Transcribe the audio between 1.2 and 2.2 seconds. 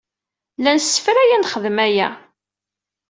ad nexdem aya.